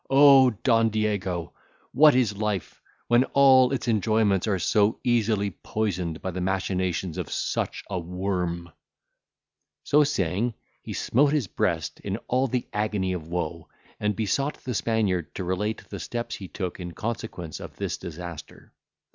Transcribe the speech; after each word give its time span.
O 0.09 0.49
Don 0.49 0.89
Diego! 0.89 1.53
what 1.91 2.15
is 2.15 2.35
life, 2.35 2.81
when 3.07 3.23
all 3.35 3.71
its 3.71 3.87
enjoyments 3.87 4.47
are 4.47 4.57
so 4.57 4.99
easily 5.03 5.51
poisoned 5.51 6.23
by 6.23 6.31
the 6.31 6.41
machinations 6.41 7.19
of 7.19 7.29
such 7.29 7.83
a 7.87 7.99
worm!" 7.99 8.71
So 9.83 10.03
saying, 10.03 10.55
he 10.81 10.93
smote 10.93 11.33
his 11.33 11.45
breast 11.45 11.99
in 11.99 12.17
all 12.27 12.47
the 12.47 12.65
agony 12.73 13.13
of 13.13 13.27
woe, 13.27 13.69
and 13.99 14.15
besought 14.15 14.55
the 14.63 14.73
Spaniard 14.73 15.35
to 15.35 15.43
relate 15.43 15.87
the 15.89 15.99
steps 15.99 16.33
he 16.37 16.47
took 16.47 16.79
in 16.79 16.93
consequence 16.93 17.59
of 17.59 17.75
this 17.75 17.95
disaster. 17.97 18.73